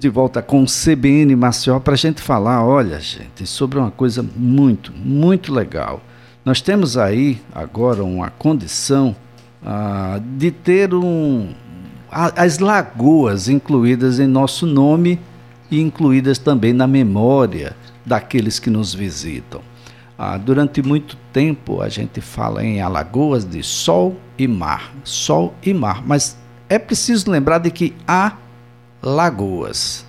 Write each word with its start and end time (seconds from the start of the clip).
de 0.00 0.08
volta 0.08 0.40
com 0.40 0.62
o 0.62 0.64
CBN 0.64 1.34
Maceió 1.34 1.80
para 1.80 1.94
a 1.94 1.96
gente 1.96 2.22
falar, 2.22 2.64
olha, 2.64 3.00
gente, 3.00 3.44
sobre 3.44 3.80
uma 3.80 3.90
coisa 3.90 4.22
muito, 4.22 4.92
muito 4.92 5.52
legal. 5.52 6.00
Nós 6.44 6.60
temos 6.60 6.96
aí 6.96 7.42
agora 7.52 8.04
uma 8.04 8.30
condição 8.30 9.16
ah, 9.60 10.20
de 10.36 10.52
ter 10.52 10.94
um, 10.94 11.52
as 12.08 12.60
lagoas 12.60 13.48
incluídas 13.48 14.20
em 14.20 14.28
nosso 14.28 14.66
nome 14.66 15.18
e 15.68 15.80
incluídas 15.80 16.38
também 16.38 16.72
na 16.72 16.86
memória 16.86 17.76
daqueles 18.06 18.60
que 18.60 18.70
nos 18.70 18.94
visitam. 18.94 19.62
Ah, 20.16 20.38
durante 20.38 20.80
muito 20.80 21.16
tempo 21.32 21.82
a 21.82 21.88
gente 21.88 22.20
fala 22.20 22.64
em 22.64 22.80
alagoas 22.80 23.44
de 23.44 23.64
sol 23.64 24.16
e 24.38 24.46
mar, 24.46 24.94
sol 25.02 25.54
e 25.60 25.74
mar, 25.74 26.06
mas 26.06 26.38
é 26.68 26.78
preciso 26.78 27.28
lembrar 27.28 27.58
de 27.58 27.72
que 27.72 27.96
há 28.06 28.36
lagoas. 29.02 30.04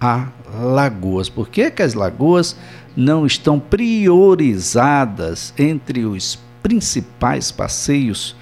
Há 0.00 0.28
lagoas. 0.60 1.28
Por 1.28 1.48
que, 1.48 1.70
que 1.70 1.82
as 1.82 1.94
lagoas 1.94 2.56
não 2.96 3.26
estão 3.26 3.58
priorizadas 3.58 5.52
entre 5.58 6.04
os 6.04 6.38
principais 6.62 7.50
passeios 7.50 8.36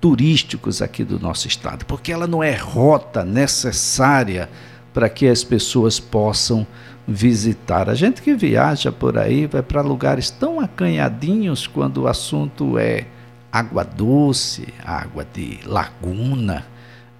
turísticos 0.00 0.80
aqui 0.80 1.02
do 1.02 1.18
nosso 1.18 1.48
estado? 1.48 1.84
Porque 1.84 2.12
ela 2.12 2.26
não 2.26 2.42
é 2.42 2.54
rota 2.54 3.24
necessária 3.24 4.48
para 4.94 5.08
que 5.08 5.26
as 5.26 5.42
pessoas 5.42 5.98
possam 5.98 6.66
visitar. 7.06 7.88
A 7.88 7.94
gente 7.94 8.22
que 8.22 8.34
viaja 8.34 8.92
por 8.92 9.18
aí 9.18 9.46
vai 9.46 9.62
para 9.62 9.80
lugares 9.80 10.30
tão 10.30 10.60
acanhadinhos 10.60 11.66
quando 11.66 12.02
o 12.02 12.08
assunto 12.08 12.78
é 12.78 13.06
água 13.50 13.82
doce, 13.82 14.72
água 14.84 15.26
de 15.32 15.58
laguna 15.66 16.64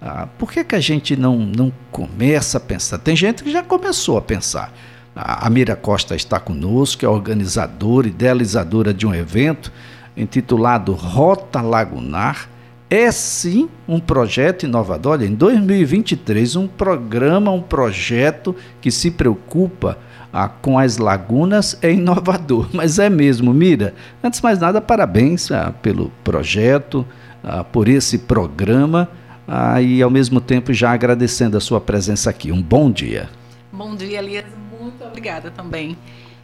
ah, 0.01 0.27
por 0.39 0.51
que, 0.51 0.63
que 0.63 0.75
a 0.75 0.79
gente 0.79 1.15
não, 1.15 1.37
não 1.37 1.71
começa 1.91 2.57
a 2.57 2.61
pensar? 2.61 2.97
Tem 2.97 3.15
gente 3.15 3.43
que 3.43 3.51
já 3.51 3.61
começou 3.61 4.17
a 4.17 4.21
pensar. 4.21 4.73
A 5.15 5.47
Mira 5.47 5.75
Costa 5.75 6.15
está 6.15 6.39
conosco, 6.39 7.05
é 7.05 7.07
organizadora 7.07 8.07
idealizadora 8.07 8.93
de 8.93 9.05
um 9.05 9.13
evento 9.13 9.71
intitulado 10.17 10.93
Rota 10.93 11.61
Lagunar. 11.61 12.49
É 12.89 13.11
sim 13.11 13.69
um 13.87 13.99
projeto 13.99 14.63
inovador. 14.63 15.13
Olha, 15.13 15.25
em 15.25 15.35
2023, 15.35 16.55
um 16.55 16.67
programa, 16.67 17.51
um 17.51 17.61
projeto 17.61 18.55
que 18.81 18.89
se 18.89 19.11
preocupa 19.11 19.99
ah, 20.33 20.49
com 20.49 20.79
as 20.79 20.97
lagunas 20.97 21.77
é 21.81 21.91
inovador, 21.91 22.67
mas 22.73 22.97
é 22.97 23.09
mesmo. 23.09 23.53
Mira, 23.53 23.93
antes 24.23 24.39
de 24.39 24.43
mais 24.43 24.57
nada, 24.57 24.81
parabéns 24.81 25.51
ah, 25.51 25.71
pelo 25.81 26.11
projeto, 26.23 27.05
ah, 27.43 27.63
por 27.63 27.87
esse 27.87 28.17
programa 28.17 29.07
ah, 29.47 29.81
e 29.81 30.01
ao 30.01 30.09
mesmo 30.09 30.39
tempo 30.39 30.73
já 30.73 30.91
agradecendo 30.91 31.57
a 31.57 31.59
sua 31.59 31.81
presença 31.81 32.29
aqui. 32.29 32.51
Um 32.51 32.61
bom 32.61 32.91
dia. 32.91 33.29
Bom 33.71 33.95
dia, 33.95 34.19
Elias. 34.19 34.45
Muito 34.79 35.03
obrigada 35.03 35.51
também 35.51 35.97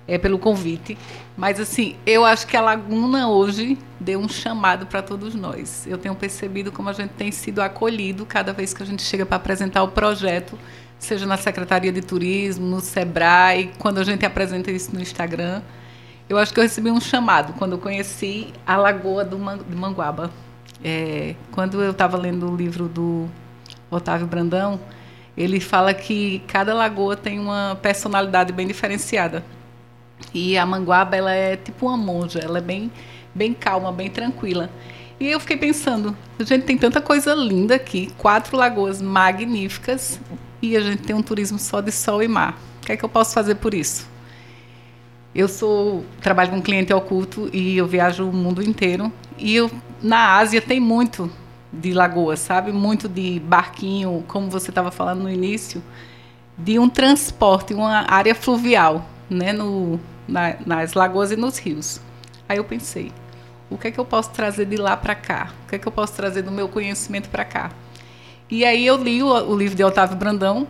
é, 0.07 0.17
pelo 0.17 0.39
convite. 0.39 0.97
Mas 1.35 1.59
assim, 1.59 1.95
eu 2.05 2.25
acho 2.25 2.47
que 2.47 2.55
a 2.55 2.61
Laguna 2.61 3.29
hoje 3.29 3.77
deu 3.99 4.19
um 4.19 4.29
chamado 4.29 4.85
para 4.85 5.01
todos 5.01 5.35
nós. 5.35 5.85
Eu 5.85 5.97
tenho 5.97 6.15
percebido 6.15 6.71
como 6.71 6.89
a 6.89 6.93
gente 6.93 7.11
tem 7.11 7.31
sido 7.31 7.61
acolhido 7.61 8.25
cada 8.25 8.53
vez 8.53 8.73
que 8.73 8.81
a 8.81 8.85
gente 8.85 9.03
chega 9.03 9.25
para 9.25 9.35
apresentar 9.35 9.83
o 9.83 9.89
projeto, 9.89 10.57
seja 10.97 11.25
na 11.25 11.37
Secretaria 11.37 11.91
de 11.91 12.01
Turismo, 12.01 12.65
no 12.65 12.79
Sebrae, 12.79 13.71
quando 13.77 13.99
a 13.99 14.03
gente 14.03 14.25
apresenta 14.25 14.71
isso 14.71 14.93
no 14.93 15.01
Instagram. 15.01 15.61
Eu 16.29 16.37
acho 16.37 16.53
que 16.53 16.59
eu 16.59 16.63
recebi 16.63 16.89
um 16.89 16.99
chamado 16.99 17.53
quando 17.53 17.73
eu 17.73 17.77
conheci 17.77 18.53
a 18.65 18.77
Lagoa 18.77 19.23
do 19.23 19.37
Manguaba. 19.37 20.31
É, 20.83 21.35
quando 21.51 21.81
eu 21.81 21.91
estava 21.91 22.17
lendo 22.17 22.51
o 22.51 22.55
livro 22.55 22.87
do 22.87 23.27
Otávio 23.89 24.27
Brandão, 24.27 24.79
ele 25.35 25.59
fala 25.59 25.93
que 25.93 26.39
cada 26.47 26.73
lagoa 26.73 27.15
tem 27.15 27.39
uma 27.39 27.77
personalidade 27.81 28.51
bem 28.51 28.67
diferenciada. 28.67 29.43
E 30.33 30.57
a 30.57 30.65
Manguaba 30.65 31.15
ela 31.15 31.31
é 31.31 31.55
tipo 31.55 31.87
uma 31.87 31.97
monja, 31.97 32.39
ela 32.39 32.57
é 32.57 32.61
bem, 32.61 32.91
bem 33.33 33.53
calma, 33.53 33.91
bem 33.91 34.09
tranquila. 34.09 34.69
E 35.19 35.27
eu 35.27 35.39
fiquei 35.39 35.57
pensando, 35.57 36.15
a 36.39 36.43
gente 36.43 36.63
tem 36.65 36.77
tanta 36.77 37.01
coisa 37.01 37.33
linda 37.33 37.75
aqui, 37.75 38.11
quatro 38.17 38.55
lagoas 38.55 39.01
magníficas, 39.01 40.19
e 40.61 40.75
a 40.75 40.81
gente 40.81 41.03
tem 41.03 41.15
um 41.15 41.23
turismo 41.23 41.57
só 41.57 41.81
de 41.81 41.91
sol 41.91 42.21
e 42.21 42.27
mar. 42.27 42.57
O 42.81 42.85
que 42.85 42.91
é 42.91 42.97
que 42.97 43.03
eu 43.03 43.09
posso 43.09 43.33
fazer 43.33 43.55
por 43.55 43.73
isso? 43.73 44.07
Eu 45.33 45.47
sou 45.47 46.05
trabalho 46.21 46.51
com 46.51 46.61
cliente 46.61 46.93
oculto 46.93 47.49
e 47.53 47.77
eu 47.77 47.85
viajo 47.85 48.27
o 48.27 48.33
mundo 48.33 48.63
inteiro 48.63 49.11
e 49.37 49.55
eu, 49.55 49.69
na 50.01 50.37
Ásia 50.37 50.61
tem 50.61 50.79
muito 50.79 51.31
de 51.71 51.93
lagoa, 51.93 52.35
sabe? 52.35 52.71
Muito 52.71 53.07
de 53.07 53.39
barquinho, 53.39 54.23
como 54.27 54.49
você 54.49 54.69
estava 54.69 54.91
falando 54.91 55.23
no 55.23 55.29
início, 55.29 55.83
de 56.57 56.79
um 56.79 56.89
transporte, 56.89 57.73
uma 57.73 58.11
área 58.11 58.33
fluvial, 58.33 59.05
né? 59.29 59.53
No, 59.53 59.99
na, 60.27 60.55
nas 60.65 60.93
lagoas 60.93 61.31
e 61.31 61.35
nos 61.35 61.57
rios. 61.57 62.01
Aí 62.47 62.57
eu 62.57 62.63
pensei, 62.63 63.11
o 63.69 63.77
que 63.77 63.87
é 63.87 63.91
que 63.91 63.99
eu 63.99 64.05
posso 64.05 64.31
trazer 64.31 64.65
de 64.65 64.77
lá 64.77 64.95
para 64.95 65.15
cá? 65.15 65.51
O 65.65 65.69
que 65.69 65.75
é 65.75 65.79
que 65.79 65.87
eu 65.87 65.91
posso 65.91 66.13
trazer 66.13 66.41
do 66.41 66.51
meu 66.51 66.67
conhecimento 66.67 67.29
para 67.29 67.43
cá? 67.43 67.71
E 68.49 68.63
aí 68.63 68.85
eu 68.85 68.95
li 68.95 69.21
o, 69.21 69.27
o 69.27 69.57
livro 69.57 69.75
de 69.75 69.83
Otávio 69.83 70.15
Brandão, 70.15 70.67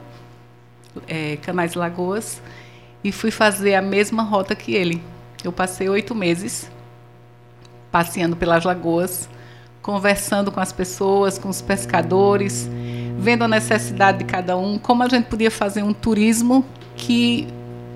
é, 1.08 1.38
Canais 1.38 1.74
e 1.74 1.78
Lagoas, 1.78 2.42
e 3.04 3.12
fui 3.12 3.30
fazer 3.30 3.76
a 3.76 3.82
mesma 3.82 4.24
rota 4.24 4.56
que 4.56 4.74
ele. 4.74 5.02
Eu 5.44 5.52
passei 5.52 5.88
oito 5.88 6.16
meses 6.16 6.72
passeando 7.92 8.36
pelas 8.36 8.64
lagoas, 8.64 9.30
conversando 9.82 10.52
com 10.52 10.60
as 10.60 10.72
pessoas, 10.72 11.38
com 11.38 11.50
os 11.50 11.62
pescadores, 11.62 12.70
vendo 13.18 13.44
a 13.44 13.48
necessidade 13.48 14.20
de 14.20 14.26
cada 14.26 14.58
um, 14.58 14.78
como 14.78 15.04
a 15.04 15.08
gente 15.08 15.26
podia 15.26 15.50
fazer 15.50 15.84
um 15.84 15.94
turismo 15.94 16.66
que 16.96 17.48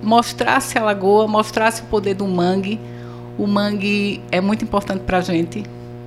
mostrasse 0.01 0.77
a 0.77 0.83
lagoa, 0.83 1.27
mostrasse 1.27 1.81
o 1.81 1.85
poder 1.85 2.15
do 2.15 2.27
mangue. 2.27 2.79
O 3.37 3.45
mangue 3.45 4.21
é 4.31 4.41
muito 4.41 4.63
importante 4.63 5.01
para 5.01 5.17
a 5.17 5.21
gente 5.21 5.63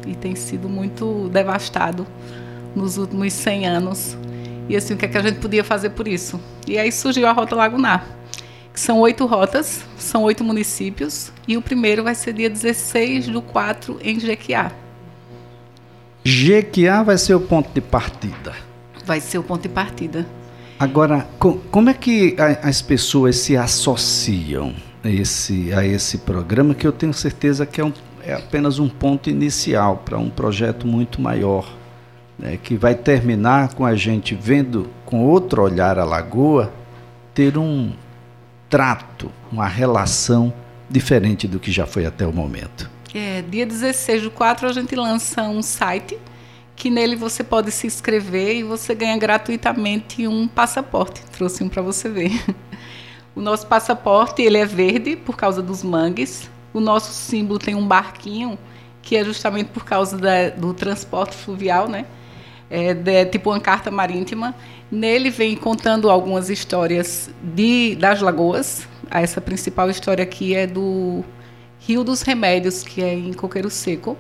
e 0.07 0.15
tem 0.15 0.35
sido 0.35 0.69
muito 0.69 1.29
devastado 1.33 2.07
nos 2.75 2.99
últimos 2.99 3.33
100 3.33 3.67
anos. 3.67 4.17
E 4.69 4.77
assim, 4.77 4.95
o 4.95 4.97
que, 4.97 5.05
é 5.05 5.09
que 5.09 5.19
a 5.19 5.23
gente 5.23 5.39
podia 5.39 5.63
fazer 5.63 5.91
por 5.91 6.09
isso? 6.09 6.41
E 6.67 6.79
aí 6.79 6.91
surgiu 6.91 7.27
a 7.27 7.33
Rota 7.33 7.55
Lagunar 7.55 8.05
são 8.75 9.01
oito 9.01 9.25
rotas, 9.25 9.85
são 9.97 10.25
oito 10.25 10.43
municípios, 10.43 11.33
e 11.47 11.57
o 11.57 11.63
primeiro 11.63 12.03
vai 12.03 12.15
ser 12.15 12.33
dia 12.33 12.51
16 12.51 13.29
do 13.29 13.41
4 13.41 13.99
em 14.03 14.19
Jequiá. 14.19 14.73
Jequiá 16.25 17.03
vai 17.03 17.17
ser 17.17 17.35
o 17.35 17.41
ponto 17.41 17.71
de 17.73 17.81
partida. 17.81 18.55
Vai 19.07 19.21
ser 19.21 19.39
o 19.39 19.43
ponto 19.43 19.63
de 19.63 19.69
partida. 19.69 20.27
Agora, 20.79 21.27
como 21.71 21.89
é 21.89 21.95
que 21.95 22.35
as 22.63 22.83
pessoas 22.83 23.37
se 23.37 23.57
associam 23.57 24.75
a 25.05 25.09
esse, 25.09 25.73
a 25.73 25.87
esse 25.87 26.19
programa, 26.19 26.75
que 26.75 26.87
eu 26.87 26.93
tenho 26.93 27.15
certeza 27.15 27.65
que 27.65 27.81
é, 27.81 27.85
um, 27.85 27.93
é 28.25 28.35
apenas 28.35 28.79
um 28.79 28.89
ponto 28.89 29.31
inicial 29.31 30.03
para 30.05 30.19
um 30.19 30.29
projeto 30.29 30.87
muito 30.87 31.21
maior, 31.21 31.71
né, 32.37 32.59
que 32.61 32.77
vai 32.77 32.95
terminar 32.95 33.75
com 33.75 33.85
a 33.85 33.95
gente 33.95 34.35
vendo 34.35 34.89
com 35.05 35.25
outro 35.25 35.63
olhar 35.63 35.99
a 35.99 36.05
lagoa, 36.05 36.73
ter 37.33 37.57
um, 37.57 37.93
trato, 38.75 39.31
uma 39.53 39.69
relação 39.69 40.53
diferente 40.91 41.47
do 41.47 41.61
que 41.61 41.71
já 41.71 41.87
foi 41.87 42.07
até 42.07 42.27
o 42.27 42.33
momento. 42.33 42.91
É, 43.15 43.41
dia 43.41 43.65
16 43.65 44.25
do 44.25 44.33
4 44.33 44.69
a 44.69 44.73
gente 44.73 44.97
lança 44.97 45.43
um 45.43 45.63
site 45.63 46.19
que 46.75 46.91
nele 46.91 47.15
você 47.15 47.45
pode 47.45 47.71
se 47.71 47.87
inscrever 47.87 48.57
e 48.57 48.65
você 48.65 48.93
ganha 48.93 49.17
gratuitamente 49.17 50.27
um 50.27 50.49
passaporte. 50.49 51.23
Trouxe 51.31 51.63
um 51.63 51.69
para 51.69 51.83
você 51.83 52.09
ver. 52.09 52.33
O 53.37 53.41
nosso 53.41 53.67
passaporte 53.67 54.43
ele 54.43 54.59
é 54.59 54.65
verde 54.65 55.17
por 55.17 55.37
causa 55.37 55.61
dos 55.61 55.83
mangues. 55.83 56.49
O 56.73 56.79
nosso 56.79 57.13
símbolo 57.13 57.59
tem 57.59 57.75
um 57.75 57.85
barquinho 57.85 58.57
que 59.03 59.17
é 59.17 59.25
justamente 59.25 59.71
por 59.71 59.85
causa 59.85 60.17
da, 60.17 60.51
do 60.51 60.73
transporte 60.73 61.35
fluvial, 61.35 61.89
né? 61.89 62.07
É, 62.77 62.93
de, 62.93 63.25
tipo 63.27 63.51
uma 63.51 63.61
carta 63.61 63.89
marítima. 63.89 64.53
Nele 64.91 65.31
vem 65.31 65.55
contando 65.55 66.11
algumas 66.11 66.51
histórias 66.51 67.31
de, 67.41 67.95
das 67.95 68.21
lagoas. 68.21 68.89
Essa 69.09 69.41
principal 69.41 69.89
história 69.89 70.25
aqui 70.25 70.57
é 70.57 70.67
do 70.67 71.25
Rio 71.79 72.03
dos 72.03 72.23
Remédios, 72.23 72.83
que 72.83 73.01
é 73.01 73.15
em 73.15 73.33
Coqueiro 73.33 73.71
Seco. 73.71 74.19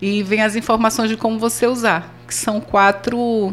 E 0.00 0.22
vem 0.22 0.40
as 0.40 0.54
informações 0.54 1.10
de 1.10 1.16
como 1.16 1.36
você 1.36 1.66
usar, 1.66 2.14
que 2.28 2.34
são 2.34 2.60
quatro 2.60 3.52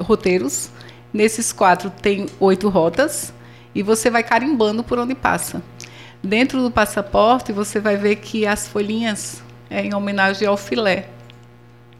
roteiros. 0.00 0.70
Nesses 1.12 1.52
quatro 1.52 1.90
tem 1.90 2.24
oito 2.40 2.70
rotas 2.70 3.34
e 3.74 3.82
você 3.82 4.08
vai 4.08 4.22
carimbando 4.22 4.82
por 4.82 4.98
onde 4.98 5.14
passa. 5.14 5.62
Dentro 6.22 6.62
do 6.62 6.70
passaporte 6.70 7.52
você 7.52 7.78
vai 7.78 7.98
ver 7.98 8.16
que 8.16 8.46
as 8.46 8.66
folhinhas 8.66 9.42
é 9.68 9.82
em 9.82 9.92
homenagem 9.92 10.48
ao 10.48 10.56
filé 10.56 11.17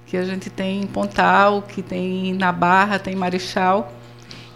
que 0.09 0.17
a 0.17 0.25
gente 0.25 0.49
tem 0.49 0.81
em 0.81 0.87
Pontal, 0.87 1.61
que 1.63 1.83
tem 1.83 2.33
na 2.33 2.51
Barra, 2.51 2.99
tem 2.99 3.13
em 3.13 3.17
Marechal. 3.17 3.93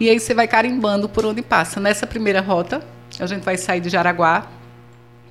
E 0.01 0.09
aí 0.09 0.19
você 0.19 0.33
vai 0.33 0.49
carimbando 0.49 1.11
por 1.11 1.27
onde 1.27 1.43
passa. 1.43 1.79
Nessa 1.79 2.07
primeira 2.07 2.41
rota, 2.41 2.83
a 3.21 3.27
gente 3.27 3.43
vai 3.45 3.59
sair 3.59 3.81
de 3.81 3.91
Jaraguá. 3.91 4.47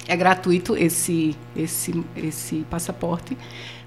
É 0.08 0.16
gratuito 0.16 0.78
esse, 0.78 1.36
esse, 1.56 2.06
esse 2.16 2.66
passaporte. 2.70 3.36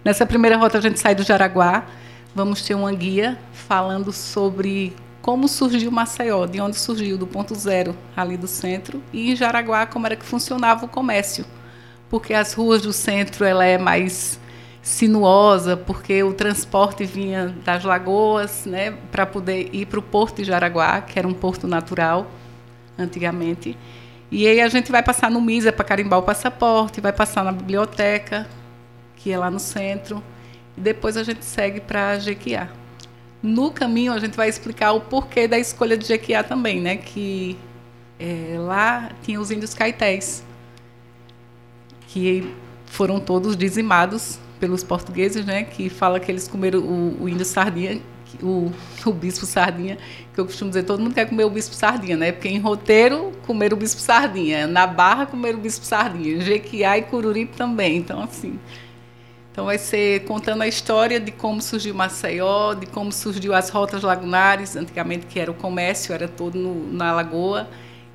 Nessa 0.04 0.26
primeira 0.26 0.56
rota, 0.56 0.78
a 0.78 0.80
gente 0.80 0.98
sai 0.98 1.14
do 1.14 1.22
Jaraguá. 1.22 1.86
Vamos 2.34 2.62
ter 2.62 2.74
uma 2.74 2.92
guia 2.92 3.38
falando 3.52 4.12
sobre 4.12 4.92
como 5.22 5.46
surgiu 5.46 5.90
Maceió, 5.92 6.46
de 6.46 6.60
onde 6.60 6.76
surgiu, 6.76 7.16
do 7.16 7.28
ponto 7.28 7.54
zero 7.54 7.96
ali 8.14 8.36
do 8.36 8.48
centro, 8.48 9.02
e 9.10 9.30
em 9.30 9.36
Jaraguá 9.36 9.86
como 9.86 10.04
era 10.04 10.16
que 10.16 10.24
funcionava 10.24 10.84
o 10.84 10.88
comércio, 10.88 11.46
porque 12.10 12.34
as 12.34 12.52
ruas 12.52 12.82
do 12.82 12.92
centro 12.92 13.42
ela 13.42 13.64
é 13.64 13.78
mais 13.78 14.38
sinuosa, 14.84 15.78
porque 15.78 16.22
o 16.22 16.34
transporte 16.34 17.06
vinha 17.06 17.56
das 17.64 17.82
lagoas, 17.84 18.66
né, 18.66 18.90
para 19.10 19.24
poder 19.24 19.70
ir 19.72 19.86
para 19.86 19.98
o 19.98 20.02
porto 20.02 20.36
de 20.36 20.44
Jaraguá, 20.44 21.00
que 21.00 21.18
era 21.18 21.26
um 21.26 21.32
porto 21.32 21.66
natural 21.66 22.30
antigamente. 22.98 23.78
E 24.30 24.46
aí 24.46 24.60
a 24.60 24.68
gente 24.68 24.92
vai 24.92 25.02
passar 25.02 25.30
no 25.30 25.40
MISA 25.40 25.72
para 25.72 25.86
carimbar 25.86 26.18
o 26.18 26.22
passaporte, 26.22 27.00
vai 27.00 27.14
passar 27.14 27.42
na 27.42 27.50
biblioteca, 27.50 28.46
que 29.16 29.32
é 29.32 29.38
lá 29.38 29.50
no 29.50 29.58
centro, 29.58 30.22
e 30.76 30.82
depois 30.82 31.16
a 31.16 31.22
gente 31.22 31.46
segue 31.46 31.80
para 31.80 32.18
Jequiá. 32.18 32.68
No 33.42 33.70
caminho 33.70 34.12
a 34.12 34.18
gente 34.18 34.36
vai 34.36 34.50
explicar 34.50 34.92
o 34.92 35.00
porquê 35.00 35.48
da 35.48 35.58
escolha 35.58 35.96
de 35.96 36.04
Jequiá 36.04 36.42
também, 36.42 36.82
né, 36.82 36.98
que 36.98 37.56
é, 38.20 38.56
lá 38.58 39.10
tinha 39.22 39.40
os 39.40 39.50
índios 39.50 39.72
caetés, 39.72 40.44
que 42.06 42.54
foram 42.84 43.18
todos 43.18 43.56
dizimados 43.56 44.43
pelos 44.60 44.84
portugueses, 44.84 45.44
né, 45.44 45.64
que 45.64 45.88
fala 45.88 46.20
que 46.20 46.30
eles 46.30 46.48
comeram 46.48 46.80
o, 46.80 47.24
o 47.24 47.28
índio 47.28 47.44
sardinha, 47.44 48.00
o, 48.42 48.72
o 49.06 49.12
bispo 49.12 49.46
sardinha, 49.46 49.98
que 50.32 50.40
eu 50.40 50.46
costumo 50.46 50.70
dizer, 50.70 50.84
todo 50.84 51.00
mundo 51.00 51.14
quer 51.14 51.28
comer 51.28 51.44
o 51.44 51.50
bispo 51.50 51.74
sardinha, 51.74 52.16
né? 52.16 52.32
Porque 52.32 52.48
em 52.48 52.58
roteiro, 52.58 53.32
comer 53.46 53.72
o 53.72 53.76
bispo 53.76 54.00
sardinha, 54.00 54.66
na 54.66 54.86
barra, 54.86 55.26
comer 55.26 55.54
o 55.54 55.58
bispo 55.58 55.84
sardinha, 55.84 56.40
Jequiá 56.40 56.98
e 56.98 57.02
Cururipe 57.02 57.56
também, 57.56 57.96
então 57.96 58.22
assim... 58.22 58.58
Então 59.52 59.66
vai 59.66 59.78
ser 59.78 60.24
contando 60.24 60.62
a 60.62 60.66
história 60.66 61.20
de 61.20 61.30
como 61.30 61.62
surgiu 61.62 61.94
Maceió, 61.94 62.74
de 62.74 62.86
como 62.86 63.12
surgiu 63.12 63.54
as 63.54 63.70
rotas 63.70 64.02
lagunares, 64.02 64.74
antigamente 64.74 65.26
que 65.26 65.38
era 65.38 65.48
o 65.48 65.54
comércio, 65.54 66.12
era 66.12 66.26
todo 66.26 66.58
no, 66.58 66.92
na 66.92 67.12
lagoa, 67.12 67.68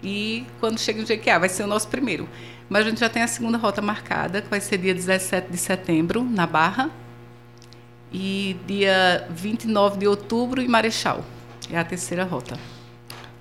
e 0.04 0.46
quando 0.60 0.80
chega 0.80 1.02
em 1.02 1.06
Jequiá, 1.06 1.38
vai 1.40 1.50
ser 1.50 1.64
o 1.64 1.68
nosso 1.68 1.88
primeiro. 1.88 2.28
Mas 2.70 2.86
a 2.86 2.90
gente 2.90 3.00
já 3.00 3.10
tem 3.10 3.22
a 3.22 3.28
segunda 3.28 3.58
rota 3.58 3.82
marcada, 3.82 4.42
que 4.42 4.50
vai 4.50 4.62
ser 4.62 4.78
dia 4.78 4.94
17 4.94 5.52
de 5.52 5.58
setembro, 5.58 6.24
na 6.24 6.46
Barra, 6.46 6.90
e 8.12 8.56
dia 8.68 9.28
29 9.30 10.00
de 10.00 10.08
outubro 10.08 10.62
em 10.62 10.68
Marechal. 10.68 11.24
É 11.72 11.78
a 11.78 11.84
terceira 11.84 12.24
rota. 12.24 12.58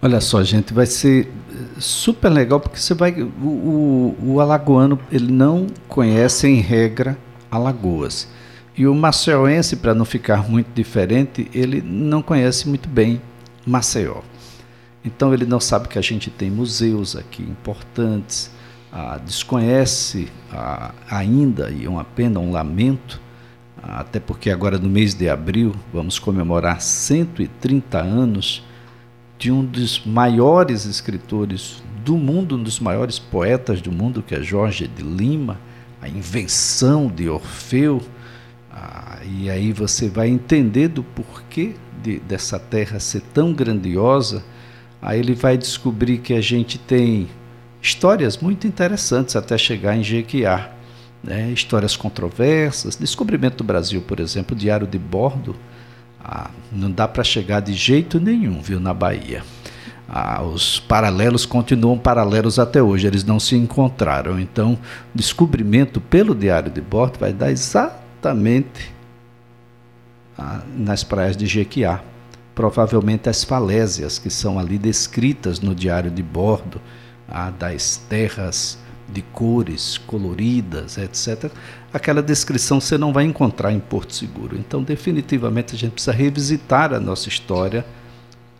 Olha 0.00 0.20
só, 0.20 0.42
gente, 0.44 0.72
vai 0.72 0.86
ser 0.86 1.26
eh, 1.26 1.80
super 1.80 2.28
legal 2.28 2.60
porque 2.60 2.78
você 2.78 2.94
vai. 2.94 3.20
O, 3.20 3.26
o, 3.26 4.16
o 4.34 4.40
alagoano 4.40 4.98
ele 5.10 5.32
não 5.32 5.66
conhece 5.88 6.46
em 6.46 6.60
regra 6.60 7.18
Alagoas. 7.50 8.28
E 8.76 8.86
o 8.86 8.94
maceioense, 8.94 9.74
para 9.74 9.94
não 9.94 10.04
ficar 10.04 10.48
muito 10.48 10.68
diferente, 10.72 11.50
ele 11.52 11.82
não 11.82 12.22
conhece 12.22 12.68
muito 12.68 12.88
bem 12.88 13.20
Maceió. 13.66 14.20
Então 15.04 15.32
ele 15.32 15.46
não 15.46 15.60
sabe 15.60 15.88
que 15.88 15.98
a 15.98 16.02
gente 16.02 16.30
tem 16.30 16.50
museus 16.50 17.16
aqui 17.16 17.42
importantes, 17.42 18.50
ah, 18.92 19.18
desconhece 19.24 20.28
ah, 20.52 20.92
ainda, 21.10 21.70
e 21.70 21.84
é 21.84 21.88
uma 21.88 22.04
pena, 22.04 22.40
um 22.40 22.50
lamento, 22.50 23.20
ah, 23.82 24.00
até 24.00 24.18
porque 24.18 24.50
agora 24.50 24.78
no 24.78 24.88
mês 24.88 25.14
de 25.14 25.28
abril 25.28 25.74
vamos 25.92 26.18
comemorar 26.18 26.80
130 26.80 27.98
anos 27.98 28.64
de 29.38 29.52
um 29.52 29.64
dos 29.64 30.04
maiores 30.04 30.84
escritores 30.84 31.82
do 32.04 32.16
mundo, 32.16 32.56
um 32.56 32.62
dos 32.62 32.80
maiores 32.80 33.18
poetas 33.18 33.80
do 33.80 33.92
mundo, 33.92 34.22
que 34.22 34.34
é 34.34 34.42
Jorge 34.42 34.88
de 34.88 35.02
Lima, 35.02 35.60
a 36.00 36.08
invenção 36.08 37.06
de 37.06 37.28
Orfeu. 37.28 38.02
Ah, 38.70 39.18
e 39.24 39.48
aí 39.48 39.72
você 39.72 40.08
vai 40.08 40.28
entender 40.28 40.88
do 40.88 41.02
porquê 41.02 41.74
de, 42.02 42.18
dessa 42.20 42.58
terra 42.58 42.98
ser 42.98 43.20
tão 43.32 43.52
grandiosa. 43.52 44.42
Aí 45.00 45.20
ele 45.20 45.34
vai 45.34 45.56
descobrir 45.56 46.18
que 46.18 46.34
a 46.34 46.40
gente 46.40 46.78
tem 46.78 47.28
histórias 47.80 48.38
muito 48.38 48.66
interessantes 48.66 49.36
até 49.36 49.56
chegar 49.56 49.96
em 49.96 50.02
Jequiá. 50.02 50.70
Né? 51.22 51.50
Histórias 51.50 51.96
controversas, 51.96 52.96
descobrimento 52.96 53.58
do 53.58 53.64
Brasil, 53.64 54.00
por 54.02 54.20
exemplo, 54.20 54.56
Diário 54.56 54.86
de 54.86 54.98
Bordo, 54.98 55.56
ah, 56.22 56.50
não 56.70 56.90
dá 56.90 57.08
para 57.08 57.24
chegar 57.24 57.60
de 57.60 57.72
jeito 57.72 58.20
nenhum, 58.20 58.60
viu, 58.60 58.78
na 58.78 58.92
Bahia. 58.92 59.42
Ah, 60.08 60.42
os 60.42 60.80
paralelos 60.80 61.44
continuam 61.44 61.98
paralelos 61.98 62.58
até 62.58 62.82
hoje, 62.82 63.06
eles 63.06 63.24
não 63.24 63.38
se 63.38 63.56
encontraram. 63.56 64.38
Então, 64.38 64.78
descobrimento 65.14 66.00
pelo 66.00 66.34
Diário 66.34 66.70
de 66.70 66.80
Bordo 66.80 67.18
vai 67.18 67.32
dar 67.32 67.50
exatamente 67.50 68.92
ah, 70.36 70.62
nas 70.76 71.04
praias 71.04 71.36
de 71.36 71.46
Jequiá. 71.46 72.00
Provavelmente 72.58 73.28
as 73.28 73.44
falésias 73.44 74.18
que 74.18 74.28
são 74.28 74.58
ali 74.58 74.78
descritas 74.78 75.60
no 75.60 75.76
Diário 75.76 76.10
de 76.10 76.24
Bordo 76.24 76.80
ah, 77.28 77.50
das 77.50 77.98
terras 78.08 78.76
de 79.08 79.22
cores 79.22 79.96
coloridas, 79.96 80.98
etc. 80.98 81.52
Aquela 81.92 82.20
descrição 82.20 82.80
você 82.80 82.98
não 82.98 83.12
vai 83.12 83.22
encontrar 83.22 83.70
em 83.70 83.78
Porto 83.78 84.12
Seguro. 84.12 84.56
Então, 84.58 84.82
definitivamente, 84.82 85.76
a 85.76 85.78
gente 85.78 85.92
precisa 85.92 86.10
revisitar 86.10 86.92
a 86.92 86.98
nossa 86.98 87.28
história 87.28 87.86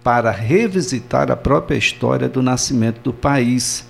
para 0.04 0.30
revisitar 0.30 1.32
a 1.32 1.36
própria 1.36 1.76
história 1.76 2.28
do 2.28 2.40
nascimento 2.40 3.00
do 3.00 3.12
país. 3.12 3.84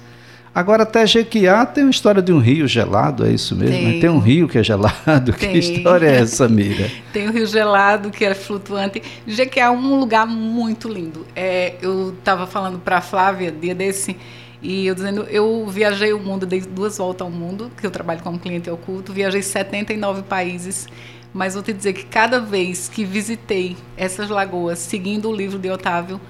Agora, 0.58 0.82
até 0.82 1.06
Jequiá 1.06 1.64
tem 1.64 1.84
uma 1.84 1.90
história 1.90 2.20
de 2.20 2.32
um 2.32 2.40
rio 2.40 2.66
gelado, 2.66 3.24
é 3.24 3.30
isso 3.30 3.54
mesmo? 3.54 3.76
Tem, 3.76 4.00
tem 4.00 4.10
um 4.10 4.18
rio 4.18 4.48
que 4.48 4.58
é 4.58 4.64
gelado. 4.64 5.32
Tem. 5.38 5.52
Que 5.52 5.58
história 5.58 6.08
é 6.08 6.16
essa, 6.16 6.48
Mira? 6.48 6.90
tem 7.14 7.28
o 7.28 7.30
um 7.30 7.32
rio 7.32 7.46
gelado, 7.46 8.10
que 8.10 8.24
é 8.24 8.34
flutuante. 8.34 9.00
Jequiá 9.24 9.66
é 9.66 9.70
um 9.70 10.00
lugar 10.00 10.26
muito 10.26 10.88
lindo. 10.88 11.24
É, 11.36 11.74
eu 11.80 12.12
estava 12.18 12.44
falando 12.44 12.80
para 12.80 12.96
a 12.96 13.00
Flávia, 13.00 13.52
dia 13.52 13.72
desse, 13.72 14.16
e 14.60 14.84
eu 14.84 14.96
dizendo, 14.96 15.28
eu 15.30 15.64
viajei 15.68 16.12
o 16.12 16.18
mundo, 16.18 16.44
dei 16.44 16.60
duas 16.60 16.98
voltas 16.98 17.24
ao 17.24 17.30
mundo, 17.30 17.70
que 17.80 17.86
eu 17.86 17.90
trabalho 17.92 18.20
como 18.20 18.36
cliente 18.36 18.68
oculto, 18.68 19.12
viajei 19.12 19.42
79 19.42 20.22
países, 20.22 20.88
mas 21.32 21.54
vou 21.54 21.62
te 21.62 21.72
dizer 21.72 21.92
que 21.92 22.04
cada 22.04 22.40
vez 22.40 22.88
que 22.88 23.04
visitei 23.04 23.76
essas 23.96 24.28
lagoas, 24.28 24.80
seguindo 24.80 25.30
o 25.30 25.32
livro 25.32 25.56
de 25.56 25.70
Otávio, 25.70 26.20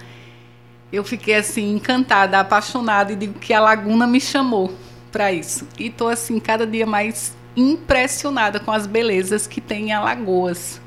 eu 0.93 1.05
fiquei 1.05 1.35
assim 1.35 1.75
encantada, 1.75 2.41
apaixonada 2.41 3.13
e 3.13 3.17
digo 3.17 3.39
que 3.39 3.53
a 3.53 3.61
laguna 3.61 4.07
me 4.07 4.21
chamou 4.21 4.73
para 5.13 5.33
isso. 5.33 5.67
E 5.79 5.89
estou 5.89 6.09
assim 6.09 6.39
cada 6.39 6.67
dia 6.67 6.87
mais 6.87 7.37
impressionada 7.57 8.61
com 8.61 8.71
as 8.73 8.87
belezas 8.87 9.47
que 9.47 9.61
tem 9.61 9.89
em 9.89 9.93
Alagoas. 9.93 10.81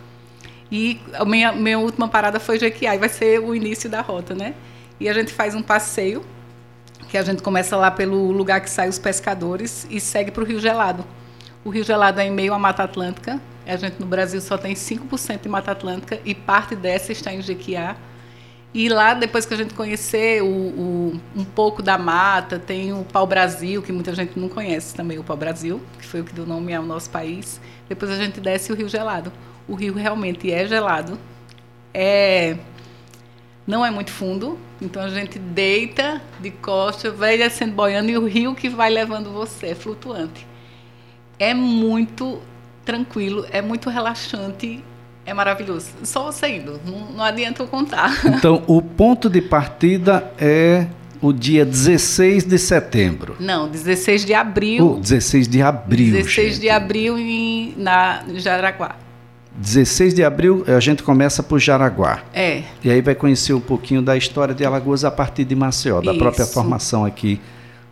E 0.71 1.01
a 1.13 1.25
minha, 1.25 1.51
minha 1.51 1.77
última 1.77 2.07
parada 2.07 2.39
foi 2.39 2.57
Jequiá, 2.57 2.95
e 2.95 2.97
vai 2.97 3.09
ser 3.09 3.39
o 3.39 3.53
início 3.53 3.89
da 3.89 4.01
rota, 4.01 4.33
né? 4.33 4.53
E 4.99 5.09
a 5.09 5.13
gente 5.13 5.33
faz 5.33 5.53
um 5.53 5.61
passeio 5.61 6.23
que 7.09 7.17
a 7.17 7.23
gente 7.23 7.43
começa 7.43 7.75
lá 7.75 7.91
pelo 7.91 8.31
lugar 8.31 8.61
que 8.61 8.69
saem 8.69 8.89
os 8.89 8.97
pescadores 8.97 9.85
e 9.89 9.99
segue 9.99 10.31
para 10.31 10.43
o 10.43 10.45
Rio 10.45 10.59
Gelado. 10.59 11.03
O 11.63 11.69
Rio 11.69 11.83
Gelado 11.83 12.21
é 12.21 12.25
em 12.25 12.31
meio 12.31 12.53
à 12.53 12.59
Mata 12.59 12.83
Atlântica. 12.83 13.41
A 13.67 13.75
gente 13.75 13.99
no 13.99 14.05
Brasil 14.05 14.39
só 14.39 14.57
tem 14.57 14.73
5% 14.73 15.41
de 15.41 15.49
Mata 15.49 15.71
Atlântica 15.71 16.19
e 16.23 16.33
parte 16.33 16.73
dessa 16.75 17.11
está 17.11 17.33
em 17.33 17.41
Jequiá. 17.41 17.97
E 18.73 18.87
lá, 18.87 19.13
depois 19.13 19.45
que 19.45 19.53
a 19.53 19.57
gente 19.57 19.73
conhecer 19.73 20.41
o, 20.41 20.47
o, 20.47 21.21
um 21.35 21.43
pouco 21.43 21.83
da 21.83 21.97
mata, 21.97 22.57
tem 22.57 22.93
o 22.93 23.03
pau-brasil, 23.03 23.81
que 23.81 23.91
muita 23.91 24.15
gente 24.15 24.39
não 24.39 24.47
conhece 24.47 24.95
também, 24.95 25.19
o 25.19 25.23
pau-brasil, 25.23 25.81
que 25.99 26.05
foi 26.05 26.21
o 26.21 26.23
que 26.23 26.33
deu 26.33 26.45
nome 26.45 26.73
ao 26.73 26.83
nosso 26.83 27.09
país. 27.09 27.59
Depois 27.89 28.09
a 28.09 28.15
gente 28.15 28.39
desce 28.39 28.71
o 28.71 28.75
rio 28.75 28.87
gelado. 28.87 29.31
O 29.67 29.75
rio 29.75 29.93
realmente 29.93 30.49
é 30.51 30.65
gelado. 30.65 31.19
É 31.93 32.57
não 33.65 33.85
é 33.85 33.91
muito 33.91 34.11
fundo, 34.11 34.57
então 34.81 35.03
a 35.03 35.09
gente 35.09 35.37
deita 35.37 36.21
de 36.39 36.49
costa, 36.49 37.11
vai 37.11 37.37
descendo 37.37 37.73
boiando 37.73 38.09
e 38.09 38.17
o 38.17 38.25
rio 38.25 38.55
que 38.55 38.67
vai 38.67 38.89
levando 38.89 39.31
você 39.31 39.67
é 39.67 39.75
flutuante. 39.75 40.47
É 41.37 41.53
muito 41.53 42.41
tranquilo, 42.83 43.45
é 43.51 43.61
muito 43.61 43.89
relaxante, 43.89 44.83
é 45.25 45.33
maravilhoso. 45.33 45.87
Só 46.03 46.31
você 46.31 46.57
indo, 46.57 46.79
não, 46.85 47.11
não 47.11 47.23
adianta 47.23 47.61
eu 47.63 47.67
contar. 47.67 48.11
Então, 48.25 48.63
o 48.67 48.81
ponto 48.81 49.29
de 49.29 49.41
partida 49.41 50.31
é 50.37 50.87
o 51.21 51.31
dia 51.31 51.63
16 51.63 52.45
de 52.45 52.57
setembro. 52.57 53.35
Não, 53.39 53.69
16 53.69 54.25
de 54.25 54.33
abril. 54.33 54.95
Oh, 54.97 54.99
16 54.99 55.47
de 55.47 55.61
abril. 55.61 56.13
16 56.13 56.47
gente. 56.47 56.61
de 56.61 56.69
abril 56.69 57.17
em, 57.17 57.73
na 57.77 58.23
Jaraguá. 58.35 58.95
16 59.55 60.13
de 60.13 60.23
abril 60.23 60.63
a 60.67 60.79
gente 60.79 61.03
começa 61.03 61.43
por 61.43 61.59
Jaraguá. 61.59 62.23
É. 62.33 62.63
E 62.83 62.89
aí 62.89 63.01
vai 63.01 63.13
conhecer 63.13 63.53
um 63.53 63.59
pouquinho 63.59 64.01
da 64.01 64.17
história 64.17 64.55
de 64.55 64.65
Alagoas 64.65 65.03
a 65.03 65.11
partir 65.11 65.43
de 65.43 65.55
Maceió, 65.55 66.01
da 66.01 66.11
Isso. 66.11 66.19
própria 66.19 66.45
formação 66.45 67.05
aqui 67.05 67.39